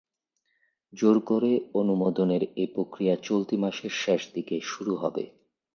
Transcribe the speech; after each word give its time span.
জোর 0.93 1.17
করে 1.21 1.51
অনুমোদনের 1.73 2.43
এ 2.55 2.65
প্রক্রিয়া 2.75 3.15
চলতি 3.23 3.55
মাসের 3.57 3.93
শেষ 3.95 4.21
দিকে 4.33 4.55
শুরু 4.63 4.93
হবে। 4.95 5.23